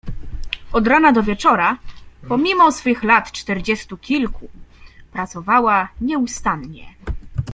"Od 0.71 0.87
rana 0.87 1.11
do 1.11 1.23
wieczora, 1.23 1.77
pomimo 2.27 2.71
swych 2.71 3.03
lat 3.03 3.31
czterdziestu 3.31 3.97
kilku, 3.97 4.49
pracowała 5.13 5.89
nieustannie." 6.01 6.87